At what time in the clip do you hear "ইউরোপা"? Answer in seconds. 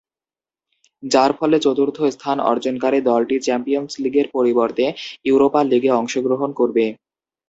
5.25-5.61